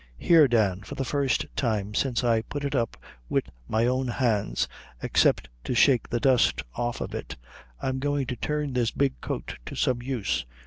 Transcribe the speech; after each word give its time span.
Here, 0.17 0.47
Dan, 0.47 0.79
for 0.81 0.95
the 0.95 1.05
first 1.05 1.45
time 1.55 1.93
since 1.93 2.23
I 2.23 2.41
put 2.41 2.65
it 2.65 2.73
up 2.73 2.97
wid 3.29 3.51
my 3.69 3.85
own 3.85 4.07
hands, 4.07 4.67
except 5.03 5.47
to 5.65 5.75
shake 5.75 6.09
the 6.09 6.19
dust 6.19 6.63
off 6.73 7.01
of 7.01 7.13
it, 7.13 7.35
I'm 7.79 7.99
goin' 7.99 8.25
to 8.25 8.35
turn 8.35 8.73
this 8.73 8.89
big 8.89 9.21
coat 9.21 9.59
to 9.67 9.75
some 9.75 10.01
use. 10.01 10.43